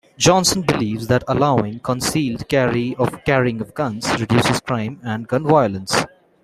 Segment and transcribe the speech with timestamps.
[0.17, 5.95] Johnson believes that allowing concealed carrying of guns reduces crime and gun violence.